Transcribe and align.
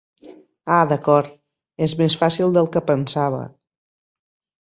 Ah 0.75 0.79
d'acord, 0.91 1.27
és 1.87 1.93
més 2.01 2.17
fàcil 2.23 2.57
del 2.57 2.69
que 2.77 2.83
pensava. 2.89 3.43